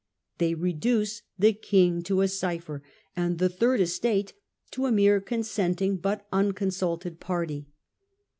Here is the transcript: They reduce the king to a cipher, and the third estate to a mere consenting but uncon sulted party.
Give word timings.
They 0.39 0.55
reduce 0.55 1.21
the 1.37 1.53
king 1.53 2.01
to 2.05 2.21
a 2.23 2.27
cipher, 2.27 2.81
and 3.15 3.37
the 3.37 3.49
third 3.49 3.79
estate 3.81 4.33
to 4.71 4.87
a 4.87 4.91
mere 4.91 5.21
consenting 5.21 5.97
but 5.97 6.27
uncon 6.31 6.71
sulted 6.73 7.19
party. 7.19 7.67